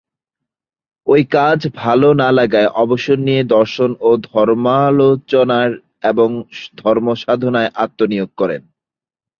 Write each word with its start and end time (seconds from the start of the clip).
ওই 1.07 1.21
কাজ 1.31 1.59
ভালো 1.75 2.09
না 2.13 2.29
লাগায় 2.31 2.69
অবসর 2.75 3.17
নিয়ে 3.19 3.43
দর্শন 3.47 3.89
ও 3.99 4.09
ধর্মালোচনায় 4.29 5.73
এবং 6.03 6.29
ধর্মসাধনায় 6.77 7.73
আত্মনিয়োগ 7.75 8.29
করেন। 8.37 8.61